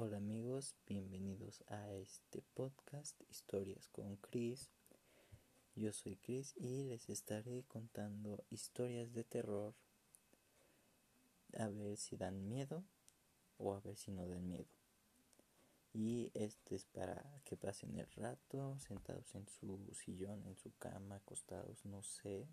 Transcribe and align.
Hola 0.00 0.18
amigos, 0.18 0.76
bienvenidos 0.86 1.64
a 1.66 1.92
este 1.92 2.40
podcast 2.54 3.20
Historias 3.28 3.88
con 3.88 4.14
Chris. 4.18 4.70
Yo 5.74 5.92
soy 5.92 6.14
Chris 6.14 6.54
y 6.56 6.84
les 6.84 7.08
estaré 7.08 7.64
contando 7.64 8.44
historias 8.48 9.12
de 9.12 9.24
terror. 9.24 9.74
A 11.58 11.66
ver 11.66 11.96
si 11.96 12.16
dan 12.16 12.48
miedo 12.48 12.84
o 13.56 13.74
a 13.74 13.80
ver 13.80 13.96
si 13.96 14.12
no 14.12 14.24
dan 14.28 14.46
miedo. 14.46 14.68
Y 15.92 16.30
este 16.32 16.76
es 16.76 16.84
para 16.84 17.42
que 17.42 17.56
pasen 17.56 17.98
el 17.98 18.08
rato 18.12 18.78
sentados 18.78 19.34
en 19.34 19.48
su 19.48 19.80
sillón, 19.94 20.46
en 20.46 20.56
su 20.56 20.70
cama, 20.78 21.16
acostados, 21.16 21.84
no 21.84 22.04
sé. 22.04 22.46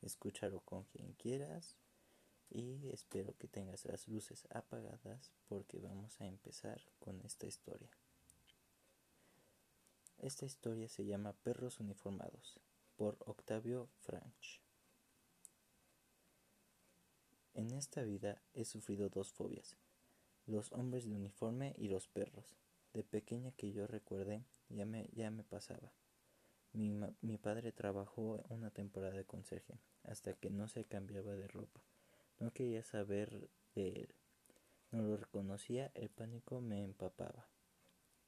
Escúchalo 0.00 0.60
con 0.60 0.84
quien 0.84 1.12
quieras 1.12 1.76
y 2.50 2.88
espero 2.90 3.36
que 3.36 3.48
tengas 3.48 3.84
las 3.84 4.08
luces 4.08 4.46
apagadas 4.50 5.32
porque 5.48 5.78
vamos 5.80 6.20
a 6.20 6.26
empezar 6.26 6.80
con 6.98 7.20
esta 7.22 7.46
historia. 7.46 7.90
Esta 10.18 10.46
historia 10.46 10.88
se 10.88 11.04
llama 11.04 11.32
Perros 11.32 11.80
Uniformados 11.80 12.60
por 12.96 13.16
Octavio 13.20 13.88
Franch. 14.00 14.60
En 17.54 17.72
esta 17.72 18.02
vida 18.02 18.40
he 18.54 18.64
sufrido 18.64 19.08
dos 19.08 19.32
fobias, 19.32 19.76
los 20.46 20.72
hombres 20.72 21.04
de 21.04 21.14
uniforme 21.14 21.74
y 21.76 21.88
los 21.88 22.08
perros. 22.08 22.56
De 22.92 23.02
pequeña 23.02 23.50
que 23.52 23.72
yo 23.72 23.88
recuerde 23.88 24.44
ya 24.68 24.86
me, 24.86 25.08
ya 25.12 25.30
me 25.30 25.42
pasaba. 25.42 25.92
Mi, 26.72 26.92
mi 27.20 27.38
padre 27.38 27.72
trabajó 27.72 28.44
una 28.48 28.70
temporada 28.70 29.16
de 29.16 29.24
conserje 29.24 29.80
hasta 30.04 30.34
que 30.34 30.50
no 30.50 30.68
se 30.68 30.84
cambiaba 30.84 31.34
de 31.34 31.48
ropa 31.48 31.80
no 32.38 32.52
quería 32.52 32.82
saber 32.82 33.48
de 33.74 33.88
él. 33.88 34.14
No 34.90 35.02
lo 35.02 35.16
reconocía, 35.16 35.90
el 35.94 36.08
pánico 36.08 36.60
me 36.60 36.82
empapaba. 36.82 37.48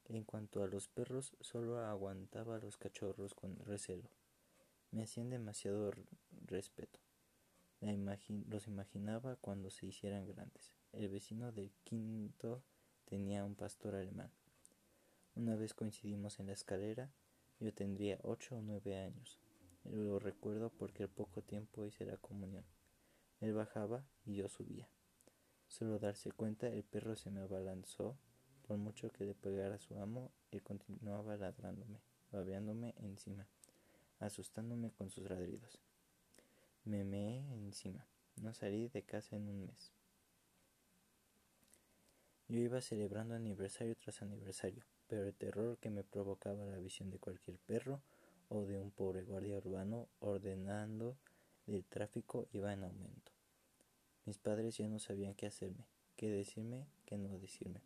En 0.09 0.23
cuanto 0.23 0.63
a 0.63 0.67
los 0.67 0.87
perros, 0.87 1.33
solo 1.41 1.79
aguantaba 1.79 2.55
a 2.55 2.59
los 2.59 2.77
cachorros 2.77 3.33
con 3.33 3.57
recelo. 3.59 4.09
Me 4.91 5.03
hacían 5.03 5.29
demasiado 5.29 5.91
respeto. 6.45 6.99
los 7.81 8.67
imaginaba 8.67 9.35
cuando 9.35 9.69
se 9.69 9.85
hicieran 9.85 10.25
grandes. 10.25 10.73
El 10.93 11.09
vecino 11.09 11.51
del 11.51 11.71
quinto 11.83 12.63
tenía 13.05 13.43
un 13.43 13.55
pastor 13.55 13.95
alemán. 13.95 14.31
Una 15.35 15.55
vez 15.55 15.73
coincidimos 15.73 16.39
en 16.39 16.47
la 16.47 16.53
escalera, 16.53 17.11
yo 17.59 17.73
tendría 17.73 18.19
ocho 18.23 18.55
o 18.57 18.61
nueve 18.61 18.97
años. 18.97 19.39
Lo 19.83 20.19
recuerdo 20.19 20.69
porque 20.69 21.03
al 21.03 21.09
poco 21.09 21.41
tiempo 21.41 21.85
hice 21.85 22.05
la 22.05 22.17
comunión. 22.17 22.65
Él 23.39 23.53
bajaba 23.53 24.03
y 24.25 24.35
yo 24.35 24.49
subía. 24.49 24.87
Solo 25.67 25.99
darse 25.99 26.31
cuenta, 26.31 26.67
el 26.67 26.83
perro 26.83 27.15
se 27.15 27.29
me 27.29 27.41
abalanzó. 27.41 28.17
Por 28.67 28.77
mucho 28.77 29.11
que 29.11 29.23
le 29.23 29.33
pegara 29.33 29.75
a 29.75 29.79
su 29.79 29.97
amo, 29.99 30.31
él 30.51 30.61
continuaba 30.61 31.37
ladrándome, 31.37 32.01
babeándome 32.31 32.95
encima, 32.97 33.47
asustándome 34.19 34.91
con 34.91 35.09
sus 35.09 35.29
ladridos. 35.29 35.79
Me 36.83 37.03
meé 37.03 37.39
encima. 37.53 38.05
No 38.41 38.53
salí 38.53 38.87
de 38.89 39.03
casa 39.03 39.35
en 39.35 39.47
un 39.47 39.65
mes. 39.65 39.93
Yo 42.49 42.59
iba 42.59 42.79
celebrando 42.81 43.35
aniversario 43.35 43.95
tras 43.95 44.21
aniversario, 44.21 44.85
pero 45.07 45.23
el 45.23 45.33
terror 45.33 45.77
que 45.79 45.89
me 45.89 46.03
provocaba 46.03 46.65
la 46.65 46.77
visión 46.77 47.09
de 47.09 47.19
cualquier 47.19 47.57
perro 47.57 48.01
o 48.49 48.65
de 48.65 48.79
un 48.79 48.91
pobre 48.91 49.23
guardia 49.23 49.57
urbano 49.57 50.07
ordenando 50.19 51.17
el 51.75 51.83
tráfico 51.83 52.47
iba 52.53 52.71
en 52.71 52.83
aumento. 52.83 53.31
Mis 54.25 54.37
padres 54.37 54.77
ya 54.77 54.87
no 54.87 54.99
sabían 54.99 55.35
qué 55.35 55.47
hacerme, 55.47 55.85
qué 56.15 56.29
decirme, 56.29 56.87
qué 57.05 57.17
no 57.17 57.37
decirme. 57.39 57.81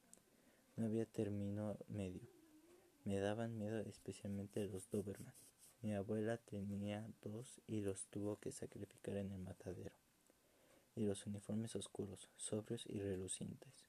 No 0.76 0.86
había 0.86 1.06
término 1.06 1.78
medio. 1.88 2.22
Me 3.06 3.20
daban 3.20 3.58
miedo 3.58 3.80
especialmente 3.80 4.68
los 4.68 4.90
Doberman. 4.92 5.34
Mi 5.82 5.94
abuela 5.96 6.38
tenía 6.38 7.08
dos 7.24 7.60
y 7.68 7.82
los 7.82 8.06
tuvo 8.06 8.40
que 8.40 8.52
sacrificar 8.52 9.18
en 9.18 9.32
el 9.32 9.40
matadero. 9.40 9.96
Y 10.96 11.02
los 11.02 11.26
uniformes 11.26 11.76
oscuros, 11.76 12.30
sobrios 12.38 12.86
y 12.88 13.00
relucientes. 13.00 13.88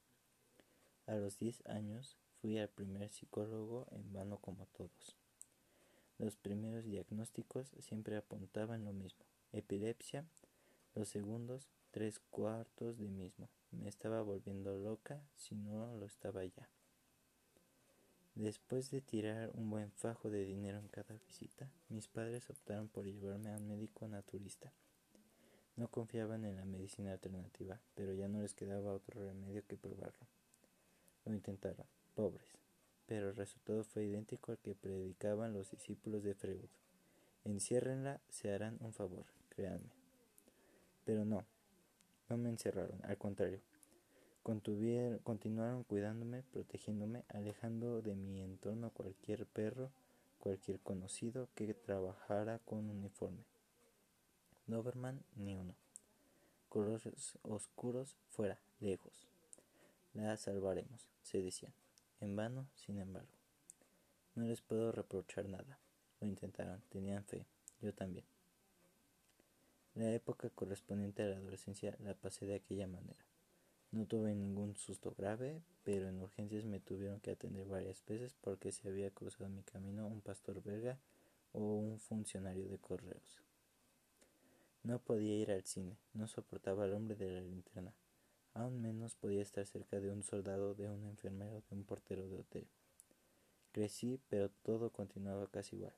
A 1.05 1.15
los 1.15 1.37
diez 1.37 1.63
años 1.67 2.17
fui 2.41 2.57
al 2.57 2.69
primer 2.69 3.09
psicólogo 3.09 3.85
en 3.91 4.11
vano 4.11 4.39
como 4.39 4.65
todos. 4.67 5.17
Los 6.17 6.35
primeros 6.35 6.85
diagnósticos 6.85 7.75
siempre 7.79 8.17
apuntaban 8.17 8.85
lo 8.85 8.93
mismo 8.93 9.32
epilepsia, 9.53 10.25
los 10.95 11.09
segundos 11.09 11.69
tres 11.93 12.19
cuartos 12.31 12.97
de 12.97 13.07
mismo. 13.07 13.49
Me 13.71 13.87
estaba 13.87 14.21
volviendo 14.23 14.75
loca 14.77 15.21
si 15.35 15.53
no 15.53 15.95
lo 15.95 16.07
estaba 16.07 16.43
ya. 16.43 16.67
Después 18.33 18.89
de 18.89 19.01
tirar 19.01 19.51
un 19.53 19.69
buen 19.69 19.91
fajo 19.91 20.31
de 20.31 20.43
dinero 20.43 20.79
en 20.79 20.87
cada 20.87 21.15
visita, 21.27 21.69
mis 21.89 22.07
padres 22.07 22.49
optaron 22.49 22.87
por 22.87 23.05
llevarme 23.05 23.51
a 23.51 23.57
un 23.57 23.67
médico 23.67 24.07
naturista. 24.07 24.73
No 25.75 25.87
confiaban 25.87 26.45
en 26.45 26.55
la 26.55 26.65
medicina 26.65 27.11
alternativa, 27.11 27.79
pero 27.93 28.13
ya 28.13 28.27
no 28.27 28.41
les 28.41 28.55
quedaba 28.55 28.93
otro 28.93 29.23
remedio 29.23 29.63
que 29.67 29.77
probarlo. 29.77 30.27
Lo 31.25 31.33
intentaron, 31.33 31.85
pobres, 32.15 32.49
pero 33.05 33.29
el 33.29 33.35
resultado 33.35 33.83
fue 33.83 34.05
idéntico 34.05 34.51
al 34.51 34.57
que 34.57 34.73
predicaban 34.73 35.53
los 35.53 35.69
discípulos 35.69 36.23
de 36.23 36.33
Freud. 36.33 36.69
Enciérrenla, 37.43 38.19
se 38.29 38.51
harán 38.51 38.77
un 38.81 38.93
favor 38.93 39.25
Pero 41.05 41.25
no, 41.25 41.45
no 42.29 42.37
me 42.37 42.49
encerraron, 42.49 42.99
al 43.03 43.17
contrario. 43.17 43.59
continuaron 44.43 45.83
cuidándome, 45.83 46.43
protegiéndome, 46.43 47.23
alejando 47.29 48.01
de 48.01 48.15
mi 48.15 48.41
entorno 48.41 48.89
cualquier 48.91 49.45
perro, 49.45 49.91
cualquier 50.39 50.79
conocido 50.79 51.49
que 51.55 51.73
trabajara 51.73 52.59
con 52.59 52.89
uniforme. 52.89 53.43
Doberman 54.67 55.23
ni 55.35 55.55
uno. 55.55 55.75
Colores 56.69 57.37
oscuros 57.43 58.15
fuera, 58.29 58.57
lejos. 58.79 59.27
La 60.13 60.37
salvaremos, 60.37 61.09
se 61.21 61.41
decían. 61.41 61.73
En 62.21 62.35
vano, 62.35 62.67
sin 62.75 62.99
embargo. 62.99 63.29
No 64.35 64.45
les 64.45 64.61
puedo 64.61 64.91
reprochar 64.91 65.45
nada. 65.45 65.77
Lo 66.21 66.27
intentaron, 66.27 66.81
tenían 66.89 67.23
fe, 67.25 67.45
yo 67.81 67.93
también. 67.93 68.25
La 69.95 70.11
época 70.11 70.49
correspondiente 70.49 71.21
a 71.21 71.27
la 71.27 71.35
adolescencia 71.35 71.95
la 71.99 72.15
pasé 72.15 72.47
de 72.47 72.55
aquella 72.55 72.87
manera. 72.87 73.23
No 73.91 74.07
tuve 74.07 74.33
ningún 74.33 74.75
susto 74.75 75.13
grave, 75.15 75.61
pero 75.83 76.09
en 76.09 76.19
urgencias 76.19 76.65
me 76.65 76.79
tuvieron 76.79 77.19
que 77.19 77.29
atender 77.29 77.67
varias 77.67 78.03
veces 78.07 78.33
porque 78.41 78.71
se 78.71 78.87
había 78.87 79.11
cruzado 79.11 79.49
mi 79.49 79.61
camino 79.61 80.07
un 80.07 80.21
pastor 80.21 80.63
belga 80.63 80.97
o 81.51 81.59
un 81.75 81.99
funcionario 81.99 82.67
de 82.69 82.79
correos. 82.79 83.43
No 84.81 84.97
podía 84.97 85.35
ir 85.35 85.51
al 85.51 85.63
cine, 85.63 85.95
no 86.13 86.27
soportaba 86.27 86.85
al 86.85 86.93
hombre 86.93 87.15
de 87.15 87.29
la 87.29 87.41
linterna, 87.41 87.93
aún 88.55 88.81
menos 88.81 89.15
podía 89.15 89.43
estar 89.43 89.67
cerca 89.67 89.99
de 89.99 90.11
un 90.11 90.23
soldado, 90.23 90.73
de 90.73 90.89
un 90.89 91.05
enfermero, 91.05 91.61
de 91.69 91.75
un 91.75 91.83
portero 91.83 92.27
de 92.27 92.39
hotel. 92.39 92.67
Crecí, 93.71 94.19
pero 94.27 94.49
todo 94.49 94.89
continuaba 94.89 95.45
casi 95.47 95.75
igual. 95.75 95.93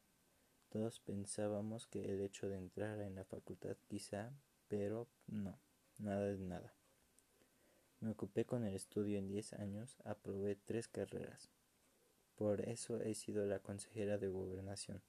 Todos 0.75 0.99
pensábamos 0.99 1.87
que 1.87 2.03
el 2.03 2.19
hecho 2.19 2.49
de 2.49 2.57
entrar 2.57 2.99
en 2.99 3.15
la 3.15 3.23
facultad 3.23 3.77
quizá, 3.87 4.33
pero 4.67 5.07
no, 5.25 5.57
nada 5.99 6.25
de 6.25 6.37
nada. 6.37 6.75
Me 8.01 8.09
ocupé 8.09 8.43
con 8.43 8.65
el 8.65 8.75
estudio 8.75 9.17
en 9.17 9.29
diez 9.29 9.53
años, 9.53 9.95
aprobé 10.03 10.57
tres 10.57 10.89
carreras. 10.89 11.49
Por 12.35 12.59
eso 12.59 12.99
he 12.99 13.13
sido 13.13 13.45
la 13.45 13.59
consejera 13.59 14.17
de 14.17 14.27
gobernación, 14.27 15.01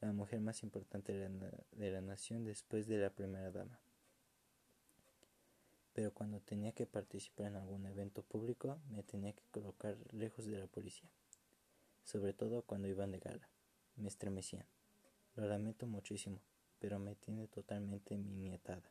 la 0.00 0.14
mujer 0.14 0.40
más 0.40 0.62
importante 0.62 1.12
de 1.12 1.28
la, 1.28 1.52
de 1.72 1.90
la 1.90 2.00
nación 2.00 2.44
después 2.44 2.86
de 2.86 2.96
la 2.96 3.10
primera 3.10 3.50
dama. 3.50 3.78
Pero 5.92 6.14
cuando 6.14 6.40
tenía 6.40 6.72
que 6.72 6.86
participar 6.86 7.48
en 7.48 7.56
algún 7.56 7.84
evento 7.84 8.22
público, 8.22 8.80
me 8.88 9.02
tenía 9.02 9.34
que 9.34 9.44
colocar 9.50 9.98
lejos 10.14 10.46
de 10.46 10.56
la 10.56 10.66
policía, 10.68 11.10
sobre 12.02 12.32
todo 12.32 12.62
cuando 12.62 12.88
iban 12.88 13.12
de 13.12 13.18
gala. 13.18 13.46
Me 13.96 14.08
estremecían. 14.08 14.64
Lo 15.36 15.44
lamento 15.46 15.86
muchísimo, 15.86 16.40
pero 16.78 16.98
me 16.98 17.14
tiene 17.14 17.46
totalmente 17.46 18.16
miniatada. 18.16 18.90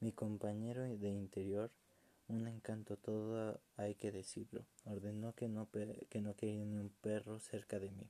Mi 0.00 0.10
compañero 0.10 0.84
de 0.84 1.10
interior, 1.10 1.70
un 2.28 2.48
encanto 2.48 2.96
todo 2.96 3.60
hay 3.76 3.94
que 3.94 4.10
decirlo, 4.10 4.64
ordenó 4.86 5.34
que 5.34 5.48
no, 5.48 5.68
que 6.08 6.22
no 6.22 6.34
quería 6.34 6.64
ni 6.64 6.78
un 6.78 6.88
perro 6.88 7.40
cerca 7.40 7.78
de 7.78 7.90
mí. 7.90 8.08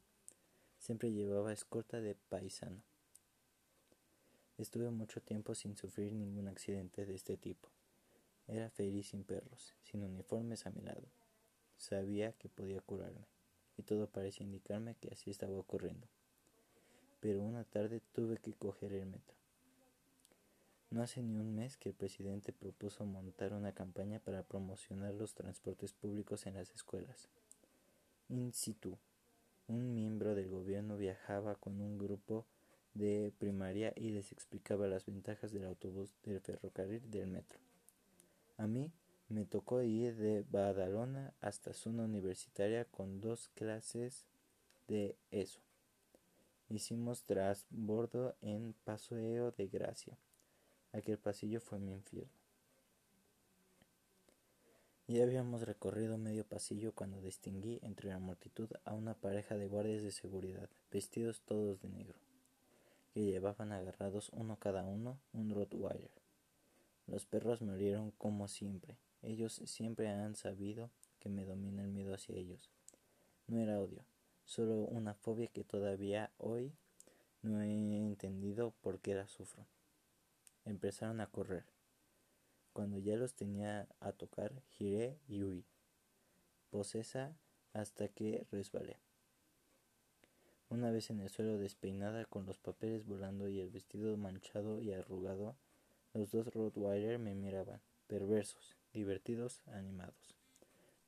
Siempre 0.78 1.10
llevaba 1.10 1.52
escolta 1.52 2.00
de 2.00 2.14
paisano. 2.14 2.80
Estuve 4.56 4.88
mucho 4.90 5.20
tiempo 5.20 5.56
sin 5.56 5.76
sufrir 5.76 6.12
ningún 6.12 6.46
accidente 6.46 7.04
de 7.04 7.16
este 7.16 7.36
tipo. 7.36 7.68
Era 8.46 8.70
feliz 8.70 9.08
sin 9.08 9.24
perros, 9.24 9.74
sin 9.82 10.04
uniformes 10.04 10.66
a 10.66 10.70
mi 10.70 10.82
lado. 10.82 11.08
Sabía 11.78 12.30
que 12.34 12.48
podía 12.48 12.80
curarme, 12.80 13.26
y 13.76 13.82
todo 13.82 14.06
parecía 14.06 14.46
indicarme 14.46 14.94
que 14.94 15.08
así 15.08 15.32
estaba 15.32 15.58
ocurriendo 15.58 16.06
pero 17.22 17.40
una 17.40 17.62
tarde 17.62 18.02
tuve 18.12 18.36
que 18.38 18.52
coger 18.52 18.92
el 18.92 19.06
metro. 19.06 19.36
No 20.90 21.02
hace 21.02 21.22
ni 21.22 21.38
un 21.38 21.54
mes 21.54 21.76
que 21.76 21.90
el 21.90 21.94
presidente 21.94 22.52
propuso 22.52 23.06
montar 23.06 23.52
una 23.52 23.72
campaña 23.72 24.18
para 24.18 24.42
promocionar 24.42 25.14
los 25.14 25.32
transportes 25.32 25.92
públicos 25.92 26.46
en 26.46 26.54
las 26.54 26.74
escuelas. 26.74 27.28
In 28.28 28.52
situ, 28.52 28.98
un 29.68 29.94
miembro 29.94 30.34
del 30.34 30.50
gobierno 30.50 30.96
viajaba 30.96 31.54
con 31.54 31.80
un 31.80 31.96
grupo 31.96 32.44
de 32.94 33.32
primaria 33.38 33.92
y 33.94 34.10
les 34.10 34.32
explicaba 34.32 34.88
las 34.88 35.06
ventajas 35.06 35.52
del 35.52 35.64
autobús, 35.64 36.12
del 36.24 36.40
ferrocarril, 36.40 37.08
del 37.08 37.28
metro. 37.28 37.60
A 38.58 38.66
mí 38.66 38.90
me 39.28 39.44
tocó 39.44 39.80
ir 39.80 40.16
de 40.16 40.44
Badalona 40.50 41.32
hasta 41.40 41.72
zona 41.72 42.02
universitaria 42.02 42.84
con 42.84 43.20
dos 43.20 43.48
clases 43.54 44.26
de 44.88 45.16
eso. 45.30 45.60
Hicimos 46.72 47.24
trasbordo 47.24 48.34
en 48.40 48.74
Paseo 48.84 49.50
de 49.50 49.68
Gracia. 49.68 50.16
Aquel 50.92 51.18
pasillo 51.18 51.60
fue 51.60 51.78
mi 51.78 51.92
infierno. 51.92 52.32
Ya 55.06 55.22
habíamos 55.24 55.60
recorrido 55.64 56.16
medio 56.16 56.46
pasillo 56.46 56.94
cuando 56.94 57.20
distinguí 57.20 57.78
entre 57.82 58.08
la 58.08 58.18
multitud 58.18 58.70
a 58.86 58.94
una 58.94 59.12
pareja 59.12 59.58
de 59.58 59.68
guardias 59.68 60.02
de 60.02 60.12
seguridad, 60.12 60.70
vestidos 60.90 61.42
todos 61.42 61.82
de 61.82 61.90
negro, 61.90 62.18
que 63.12 63.20
llevaban 63.20 63.72
agarrados 63.72 64.30
uno 64.32 64.56
cada 64.56 64.82
uno 64.82 65.18
un 65.34 65.50
Rottweiler. 65.50 66.22
Los 67.06 67.26
perros 67.26 67.60
me 67.60 67.74
olieron 67.74 68.12
como 68.12 68.48
siempre. 68.48 68.96
Ellos 69.20 69.60
siempre 69.66 70.08
han 70.08 70.36
sabido 70.36 70.88
que 71.20 71.28
me 71.28 71.44
domina 71.44 71.82
el 71.82 71.90
miedo 71.90 72.14
hacia 72.14 72.34
ellos. 72.34 72.70
No 73.46 73.60
era 73.60 73.78
odio, 73.78 74.06
solo 74.52 74.74
una 74.74 75.14
fobia 75.14 75.46
que 75.48 75.64
todavía 75.64 76.30
hoy 76.38 76.72
no 77.42 77.62
he 77.62 77.70
entendido 77.70 78.72
por 78.82 79.00
qué 79.00 79.14
la 79.14 79.26
sufro 79.26 79.66
empezaron 80.64 81.20
a 81.20 81.26
correr. 81.26 81.64
Cuando 82.72 82.98
ya 82.98 83.16
los 83.16 83.34
tenía 83.34 83.88
a 84.00 84.12
tocar, 84.12 84.62
giré 84.70 85.18
y 85.28 85.42
huí, 85.42 85.64
posesa 86.70 87.36
hasta 87.72 88.08
que 88.08 88.46
resbalé. 88.50 88.98
Una 90.70 90.90
vez 90.90 91.10
en 91.10 91.20
el 91.20 91.28
suelo 91.28 91.58
despeinada, 91.58 92.24
con 92.24 92.46
los 92.46 92.58
papeles 92.58 93.04
volando 93.04 93.48
y 93.48 93.60
el 93.60 93.70
vestido 93.70 94.16
manchado 94.16 94.80
y 94.80 94.92
arrugado, 94.92 95.54
los 96.14 96.30
dos 96.30 96.46
Rottweiler 96.54 97.18
me 97.18 97.34
miraban, 97.34 97.80
perversos, 98.06 98.76
divertidos, 98.92 99.60
animados. 99.66 100.36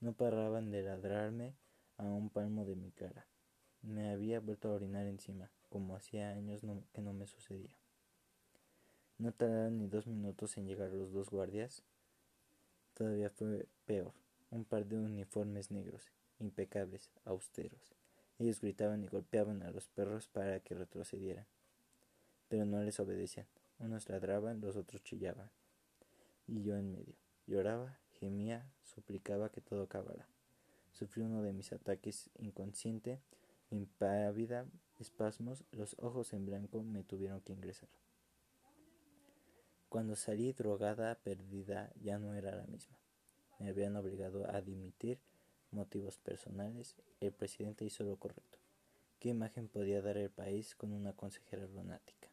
No 0.01 0.13
paraban 0.13 0.71
de 0.71 0.83
ladrarme 0.83 1.55
a 1.97 2.05
un 2.05 2.29
palmo 2.29 2.67
de 2.67 2.77
mi 2.77 2.91
cara. 2.91 3.27
Me 3.87 4.11
había 4.11 4.41
vuelto 4.41 4.71
a 4.71 4.75
orinar 4.75 5.07
encima, 5.07 5.51
como 5.69 5.95
hacía 5.95 6.31
años 6.31 6.63
que 6.93 7.03
no 7.03 7.13
me 7.13 7.27
sucedía. 7.27 7.77
No 9.19 9.31
tardaron 9.33 9.79
ni 9.79 9.87
dos 9.87 10.07
minutos 10.07 10.57
en 10.57 10.67
llegar 10.67 10.91
los 10.91 11.13
dos 11.13 11.29
guardias. 11.29 11.83
Todavía 12.95 13.29
fue 13.29 13.67
peor. 13.85 14.13
Un 14.51 14.65
par 14.65 14.87
de 14.87 14.97
uniformes 14.97 15.71
negros, 15.71 16.11
impecables, 16.41 17.11
austeros. 17.27 17.95
Ellos 18.39 18.61
gritaban 18.61 19.05
y 19.05 19.09
golpeaban 19.09 19.63
a 19.63 19.71
los 19.71 19.87
perros 19.89 20.29
para 20.29 20.61
que 20.61 20.75
retrocedieran. 20.75 21.47
Pero 22.49 22.65
no 22.65 22.83
les 22.83 22.99
obedecían. 23.01 23.47
Unos 23.79 24.09
ladraban, 24.09 24.61
los 24.61 24.77
otros 24.77 25.03
chillaban. 25.03 25.51
Y 26.47 26.63
yo 26.63 26.77
en 26.77 26.91
medio. 26.91 27.15
Lloraba, 27.47 27.99
gemía, 28.19 28.67
suplicaba 28.83 29.51
que 29.51 29.61
todo 29.61 29.83
acabara. 29.83 30.27
Sufrí 30.93 31.23
uno 31.23 31.43
de 31.43 31.53
mis 31.53 31.73
ataques 31.73 32.31
inconsciente, 32.39 33.21
impávida, 33.75 34.67
espasmos, 34.99 35.65
los 35.73 35.97
ojos 35.99 36.33
en 36.33 36.47
blanco 36.47 36.83
me 36.83 37.05
tuvieron 37.05 37.41
que 37.41 37.53
ingresar. 37.53 37.89
Cuando 39.89 40.17
salí 40.17 40.53
drogada, 40.53 41.15
perdida, 41.17 41.93
ya 42.01 42.19
no 42.19 42.35
era 42.35 42.55
la 42.55 42.67
misma. 42.67 42.97
Me 43.59 43.69
habían 43.69 43.97
obligado 43.97 44.51
a 44.51 44.61
dimitir, 44.61 45.21
motivos 45.71 46.19
personales, 46.19 46.97
el 47.21 47.33
presidente 47.33 47.85
hizo 47.85 48.05
lo 48.05 48.17
correcto. 48.17 48.59
¿Qué 49.21 49.29
imagen 49.29 49.69
podía 49.69 50.03
dar 50.03 50.17
el 50.17 50.31
país 50.31 50.75
con 50.75 50.93
una 50.93 51.13
consejera 51.13 51.67
lunática? 51.67 52.29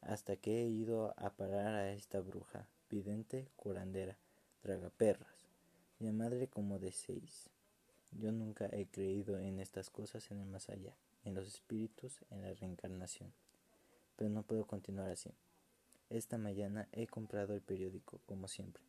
Hasta 0.00 0.36
que 0.36 0.62
he 0.62 0.66
ido 0.66 1.14
a 1.16 1.30
parar 1.30 1.74
a 1.74 1.92
esta 1.92 2.20
bruja, 2.20 2.68
vidente, 2.90 3.48
curandera, 3.56 4.18
tragaperras, 4.60 5.48
y 6.00 6.08
a 6.08 6.12
madre 6.12 6.48
como 6.48 6.78
de 6.78 6.92
seis. 6.92 7.50
Yo 8.20 8.30
nunca 8.30 8.68
he 8.72 8.86
creído 8.86 9.38
en 9.38 9.58
estas 9.58 9.90
cosas 9.90 10.30
en 10.30 10.40
el 10.40 10.46
más 10.46 10.68
allá, 10.68 10.94
en 11.24 11.34
los 11.34 11.48
espíritus, 11.48 12.20
en 12.30 12.42
la 12.42 12.54
reencarnación. 12.54 13.32
Pero 14.16 14.30
no 14.30 14.42
puedo 14.42 14.66
continuar 14.66 15.10
así. 15.10 15.30
Esta 16.10 16.38
mañana 16.38 16.88
he 16.92 17.06
comprado 17.06 17.54
el 17.54 17.60
periódico, 17.60 18.20
como 18.26 18.46
siempre. 18.46 18.82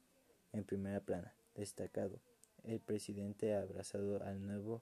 En 0.54 0.64
primera 0.64 1.00
plana, 1.00 1.34
destacado, 1.56 2.20
el 2.64 2.80
presidente 2.80 3.56
ha 3.56 3.62
abrazado 3.62 4.22
al 4.24 4.46
nuevo 4.46 4.82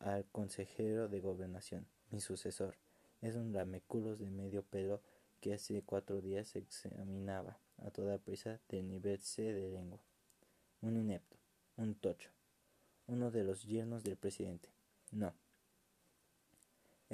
al 0.00 0.24
consejero 0.26 1.08
de 1.08 1.20
gobernación, 1.20 1.86
mi 2.10 2.20
sucesor. 2.20 2.76
Es 3.20 3.36
un 3.36 3.52
lameculos 3.52 4.18
de 4.18 4.30
medio 4.30 4.62
pelo 4.64 5.00
que 5.40 5.54
hace 5.54 5.82
cuatro 5.82 6.20
días 6.20 6.56
examinaba 6.56 7.58
a 7.78 7.90
toda 7.90 8.18
prisa 8.18 8.60
del 8.68 8.88
nivel 8.88 9.20
C 9.20 9.42
de 9.52 9.70
lengua. 9.70 10.00
Un 10.80 10.96
inepto, 10.96 11.36
un 11.76 11.94
tocho, 11.94 12.30
uno 13.12 13.30
de 13.30 13.44
los 13.44 13.64
yernos 13.64 14.02
del 14.02 14.16
presidente. 14.16 14.68
No, 15.10 15.34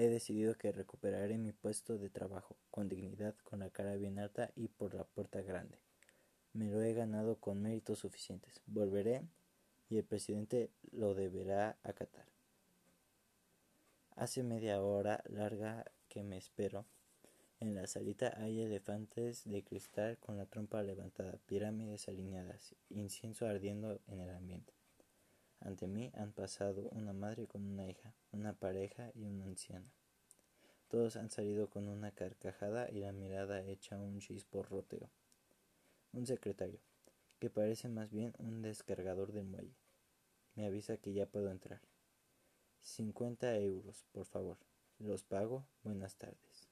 He 0.00 0.06
decidido 0.06 0.55
que 0.55 0.71
recuperaré 0.71 1.39
mi 1.39 1.50
puesto 1.50 1.99
de 1.99 2.09
trabajo, 2.09 2.56
con 2.71 2.89
dignidad, 2.89 3.35
con 3.43 3.59
la 3.59 3.71
cara 3.71 3.97
bien 3.97 4.21
alta 4.21 4.53
y 4.55 4.69
por 4.69 4.95
la 4.95 5.03
puerta 5.03 5.43
grande. 5.43 5.77
Me 6.53 6.71
lo 6.71 6.81
he 6.81 6.95
ganado 6.95 7.41
con 7.41 7.61
méritos 7.61 7.99
suficientes. 7.99 8.62
Volveré 8.67 9.25
y 9.91 9.97
el 9.97 10.05
presidente 10.05 10.71
lo 10.93 11.17
deberá 11.17 11.79
acatar. 11.83 12.27
Hace 14.15 14.45
media 14.45 14.81
hora 14.81 15.25
larga 15.27 15.85
que 16.09 16.23
me 16.23 16.37
espero. 16.37 16.85
En 17.59 17.75
la 17.75 17.89
salita 17.89 18.41
hay 18.41 18.62
elefantes 18.62 19.50
de 19.50 19.65
cristal 19.65 20.17
con 20.19 20.37
la 20.37 20.47
trompa 20.47 20.81
levantada, 20.85 21.41
pirámides 21.47 22.06
alineadas, 22.06 22.77
incienso 22.89 23.49
ardiendo 23.49 24.00
en 24.06 24.21
el 24.21 24.31
ambiente. 24.31 24.77
Ante 25.60 25.87
mí 25.87 26.10
han 26.14 26.32
pasado 26.32 26.88
una 26.93 27.12
madre 27.12 27.46
con 27.46 27.64
una 27.64 27.88
hija, 27.88 28.14
una 28.32 28.52
pareja 28.52 29.10
y 29.14 29.25
una 29.25 29.44
anciana. 29.44 29.90
Todos 30.88 31.16
han 31.16 31.31
salido 31.31 31.69
con 31.69 31.88
una 31.88 32.12
carcajada 32.12 32.88
y 32.90 33.00
la 33.00 33.12
mirada 33.12 33.62
hecha 33.62 33.99
un 33.99 34.20
chisporroteo. 34.20 35.10
Un 36.12 36.26
secretario, 36.26 36.81
que 37.38 37.50
parece 37.50 37.88
más 37.88 38.10
bien 38.10 38.34
un 38.38 38.62
descargador 38.62 39.32
del 39.32 39.44
muelle, 39.44 39.75
me 40.54 40.66
avisa 40.66 40.97
que 40.97 41.12
ya 41.12 41.26
puedo 41.26 41.50
entrar. 41.50 41.80
Cincuenta 42.80 43.54
euros, 43.56 44.06
por 44.12 44.26
favor. 44.26 44.56
Los 44.99 45.23
pago. 45.23 45.64
Buenas 45.85 46.16
tardes. 46.16 46.68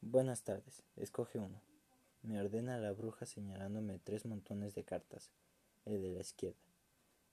Buenas 0.00 0.42
tardes. 0.42 0.82
Escoge 0.96 1.38
uno. 1.38 1.60
Me 2.22 2.40
ordena 2.40 2.78
la 2.78 2.92
bruja 2.92 3.26
señalándome 3.26 3.98
tres 3.98 4.24
montones 4.24 4.74
de 4.74 4.84
cartas 4.84 5.30
el 5.84 6.02
de 6.02 6.10
la 6.10 6.20
izquierda. 6.20 6.58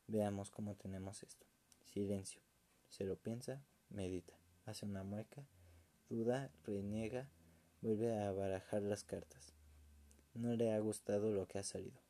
Veamos 0.07 0.51
cómo 0.51 0.75
tenemos 0.75 1.23
esto. 1.23 1.45
Silencio. 1.85 2.41
Se 2.89 3.05
lo 3.05 3.15
piensa, 3.15 3.63
medita, 3.89 4.33
hace 4.65 4.85
una 4.85 5.03
mueca, 5.03 5.45
duda, 6.09 6.51
reniega, 6.65 7.29
vuelve 7.81 8.17
a 8.19 8.31
barajar 8.31 8.81
las 8.81 9.03
cartas. 9.03 9.53
No 10.33 10.55
le 10.55 10.73
ha 10.73 10.79
gustado 10.79 11.31
lo 11.31 11.47
que 11.47 11.59
ha 11.59 11.63
salido. 11.63 12.01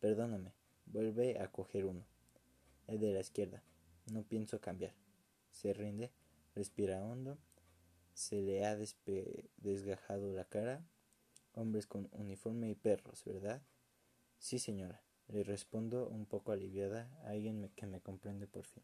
Perdóname, 0.00 0.52
vuelve 0.86 1.40
a 1.40 1.50
coger 1.50 1.86
uno. 1.86 2.04
El 2.86 3.00
de 3.00 3.12
la 3.12 3.20
izquierda. 3.20 3.62
No 4.12 4.22
pienso 4.22 4.60
cambiar. 4.60 4.94
Se 5.50 5.72
rinde, 5.72 6.10
respira 6.54 7.04
hondo. 7.04 7.38
Se 8.14 8.40
le 8.42 8.64
ha 8.64 8.76
desgajado 9.56 10.32
la 10.32 10.44
cara. 10.44 10.82
Hombres 11.54 11.86
con 11.86 12.08
uniforme 12.12 12.70
y 12.70 12.74
perros, 12.74 13.24
¿verdad? 13.24 13.62
Sí, 14.38 14.58
señora. 14.58 15.02
Le 15.28 15.44
respondo 15.44 16.08
un 16.08 16.24
poco 16.24 16.52
aliviada 16.52 17.08
a 17.24 17.30
alguien 17.30 17.70
que 17.76 17.86
me 17.86 18.00
comprende 18.00 18.46
por 18.46 18.64
fin. 18.64 18.82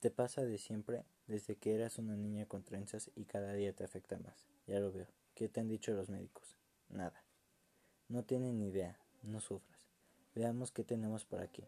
Te 0.00 0.10
pasa 0.10 0.44
de 0.44 0.58
siempre 0.58 1.04
desde 1.26 1.56
que 1.56 1.74
eras 1.74 1.98
una 1.98 2.16
niña 2.16 2.46
con 2.46 2.62
trenzas 2.62 3.10
y 3.16 3.24
cada 3.24 3.52
día 3.52 3.74
te 3.74 3.84
afecta 3.84 4.18
más. 4.18 4.48
Ya 4.66 4.80
lo 4.80 4.92
veo. 4.92 5.08
¿Qué 5.34 5.48
te 5.48 5.60
han 5.60 5.68
dicho 5.68 5.92
los 5.92 6.08
médicos? 6.08 6.56
Nada. 6.88 7.22
No 8.08 8.24
tienen 8.24 8.58
ni 8.58 8.68
idea. 8.68 8.98
No 9.22 9.40
sufras. 9.40 9.88
Veamos 10.34 10.70
qué 10.70 10.84
tenemos 10.84 11.24
por 11.24 11.40
aquí. 11.40 11.64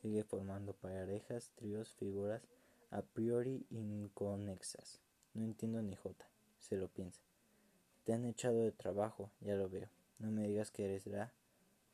Sigue 0.00 0.24
formando 0.24 0.72
parejas, 0.72 1.52
tríos, 1.54 1.94
figuras 1.94 2.42
a 2.90 3.02
priori 3.02 3.66
inconexas. 3.70 5.00
No 5.32 5.44
entiendo 5.44 5.80
ni 5.82 5.96
jota. 5.96 6.26
Se 6.58 6.76
lo 6.76 6.88
piensa. 6.88 7.20
Te 8.04 8.12
han 8.12 8.24
echado 8.24 8.60
de 8.60 8.72
trabajo, 8.72 9.30
ya 9.40 9.54
lo 9.54 9.68
veo. 9.68 9.88
No 10.18 10.30
me 10.30 10.46
digas 10.46 10.70
que 10.70 10.84
eres 10.84 11.06
la 11.06 11.32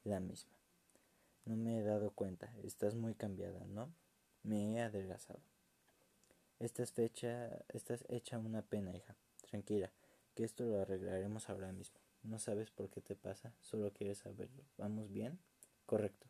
la 0.09 0.21
misma. 0.21 0.53
No 1.45 1.57
me 1.57 1.79
he 1.79 1.83
dado 1.83 2.11
cuenta, 2.11 2.53
estás 2.63 2.95
muy 2.95 3.15
cambiada, 3.15 3.65
¿no? 3.67 3.93
Me 4.43 4.75
he 4.75 4.81
adelgazado. 4.81 5.41
Estás, 6.59 6.93
fecha, 6.93 7.65
estás 7.69 8.05
hecha 8.09 8.39
una 8.39 8.63
pena, 8.63 8.95
hija. 8.97 9.15
Tranquila, 9.49 9.91
que 10.35 10.45
esto 10.45 10.65
lo 10.65 10.81
arreglaremos 10.81 11.49
ahora 11.49 11.73
mismo. 11.73 11.99
No 12.23 12.39
sabes 12.39 12.71
por 12.71 12.91
qué 12.91 13.01
te 13.01 13.15
pasa, 13.15 13.53
solo 13.61 13.93
quieres 13.93 14.19
saberlo. 14.19 14.65
¿Vamos 14.77 15.13
bien? 15.13 15.39
Correcto. 15.87 16.27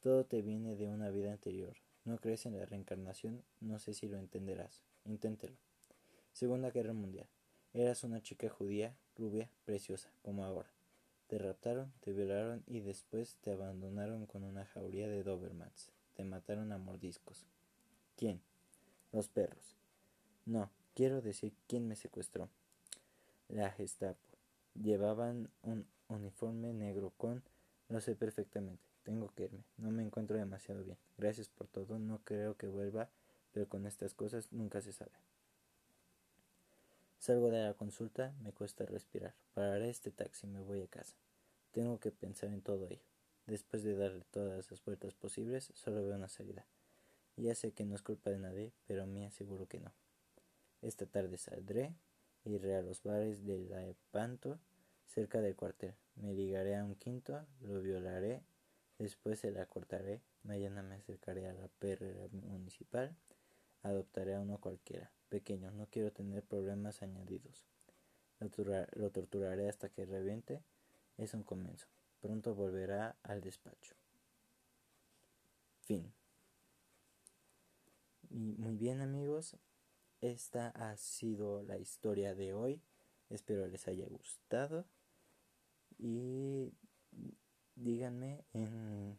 Todo 0.00 0.26
te 0.26 0.42
viene 0.42 0.76
de 0.76 0.88
una 0.88 1.10
vida 1.10 1.32
anterior. 1.32 1.76
No 2.04 2.18
crees 2.18 2.44
en 2.44 2.58
la 2.58 2.66
reencarnación, 2.66 3.42
no 3.60 3.78
sé 3.78 3.94
si 3.94 4.08
lo 4.08 4.18
entenderás. 4.18 4.82
Inténtelo. 5.04 5.56
Segunda 6.32 6.70
Guerra 6.70 6.92
Mundial. 6.92 7.28
Eras 7.72 8.04
una 8.04 8.20
chica 8.20 8.50
judía, 8.50 8.94
rubia, 9.16 9.48
preciosa, 9.64 10.10
como 10.22 10.44
ahora. 10.44 10.73
Te 11.34 11.38
raptaron, 11.38 11.92
te 11.98 12.12
violaron 12.12 12.62
y 12.68 12.78
después 12.78 13.38
te 13.42 13.50
abandonaron 13.50 14.24
con 14.24 14.44
una 14.44 14.66
jauría 14.66 15.08
de 15.08 15.24
Dobermans. 15.24 15.90
Te 16.14 16.22
mataron 16.22 16.70
a 16.70 16.78
mordiscos. 16.78 17.44
¿Quién? 18.16 18.40
Los 19.10 19.26
perros. 19.26 19.74
No, 20.46 20.70
quiero 20.94 21.22
decir 21.22 21.52
quién 21.66 21.88
me 21.88 21.96
secuestró. 21.96 22.48
La 23.48 23.72
Gestapo. 23.72 24.20
Llevaban 24.80 25.50
un 25.62 25.88
uniforme 26.06 26.72
negro 26.72 27.12
con... 27.16 27.42
Lo 27.88 28.00
sé 28.00 28.14
perfectamente. 28.14 28.84
Tengo 29.02 29.28
que 29.34 29.46
irme. 29.46 29.64
No 29.76 29.90
me 29.90 30.04
encuentro 30.04 30.36
demasiado 30.36 30.84
bien. 30.84 30.98
Gracias 31.18 31.48
por 31.48 31.66
todo. 31.66 31.98
No 31.98 32.20
creo 32.22 32.56
que 32.56 32.68
vuelva, 32.68 33.08
pero 33.50 33.68
con 33.68 33.86
estas 33.86 34.14
cosas 34.14 34.52
nunca 34.52 34.80
se 34.80 34.92
sabe. 34.92 35.10
Salgo 37.24 37.48
de 37.48 37.64
la 37.64 37.72
consulta, 37.72 38.34
me 38.42 38.52
cuesta 38.52 38.84
respirar. 38.84 39.34
Pararé 39.54 39.88
este 39.88 40.10
taxi, 40.10 40.46
me 40.46 40.60
voy 40.60 40.82
a 40.82 40.88
casa. 40.88 41.16
Tengo 41.72 41.98
que 41.98 42.10
pensar 42.10 42.50
en 42.50 42.60
todo 42.60 42.86
ello. 42.86 43.00
Después 43.46 43.82
de 43.82 43.96
darle 43.96 44.26
todas 44.30 44.70
las 44.70 44.84
vueltas 44.84 45.14
posibles, 45.14 45.72
solo 45.72 46.04
veo 46.04 46.16
una 46.16 46.28
salida. 46.28 46.66
Ya 47.36 47.54
sé 47.54 47.72
que 47.72 47.86
no 47.86 47.94
es 47.94 48.02
culpa 48.02 48.28
de 48.28 48.40
nadie, 48.40 48.74
pero 48.86 49.06
me 49.06 49.24
aseguro 49.24 49.66
que 49.66 49.80
no. 49.80 49.90
Esta 50.82 51.06
tarde 51.06 51.38
saldré, 51.38 51.94
iré 52.44 52.76
a 52.76 52.82
los 52.82 53.02
bares 53.02 53.46
de 53.46 53.58
la 53.58 53.86
Epanto, 53.86 54.60
cerca 55.06 55.40
del 55.40 55.56
cuartel. 55.56 55.94
Me 56.16 56.34
ligaré 56.34 56.76
a 56.76 56.84
un 56.84 56.94
quinto, 56.94 57.46
lo 57.62 57.80
violaré, 57.80 58.42
después 58.98 59.38
se 59.38 59.50
la 59.50 59.64
cortaré. 59.64 60.20
Mañana 60.42 60.82
me 60.82 60.96
acercaré 60.96 61.48
a 61.48 61.54
la 61.54 61.68
perrera 61.78 62.28
municipal, 62.32 63.16
adoptaré 63.84 64.34
a 64.34 64.40
uno 64.40 64.58
cualquiera 64.58 65.10
pequeño, 65.28 65.70
no 65.70 65.86
quiero 65.86 66.12
tener 66.12 66.42
problemas 66.42 67.02
añadidos. 67.02 67.64
Lo, 68.40 69.10
torturaré 69.10 69.68
hasta 69.68 69.88
que 69.88 70.04
reviente. 70.04 70.62
Es 71.16 71.34
un 71.34 71.42
comienzo. 71.42 71.86
Pronto 72.20 72.54
volverá 72.54 73.16
al 73.22 73.40
despacho. 73.40 73.94
Fin. 75.80 76.12
muy 78.30 78.76
bien 78.76 79.00
amigos, 79.00 79.56
esta 80.20 80.68
ha 80.70 80.96
sido 80.96 81.62
la 81.62 81.78
historia 81.78 82.34
de 82.34 82.54
hoy. 82.54 82.80
Espero 83.28 83.66
les 83.66 83.86
haya 83.88 84.06
gustado. 84.06 84.84
Y 85.98 86.72
díganme 87.76 88.44
en 88.52 89.18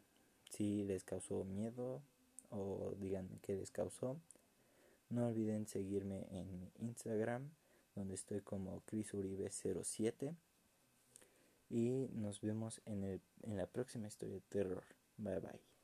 si 0.50 0.84
les 0.84 1.04
causó 1.04 1.44
miedo 1.44 2.02
o 2.50 2.94
díganme 2.98 3.40
qué 3.42 3.56
les 3.56 3.72
causó. 3.72 4.18
No 5.10 5.28
olviden 5.28 5.68
seguirme 5.68 6.28
en 6.32 6.72
Instagram, 6.80 7.50
donde 7.96 8.16
estoy 8.16 8.42
como 8.42 8.82
ChrisUribe07. 8.86 10.36
Y 11.70 12.10
nos 12.14 12.42
vemos 12.42 12.82
en, 12.86 13.04
el, 13.04 13.22
en 13.44 13.58
la 13.58 13.68
próxima 13.68 14.08
historia 14.08 14.36
de 14.36 14.42
terror. 14.42 14.84
Bye 15.18 15.40
bye. 15.40 15.75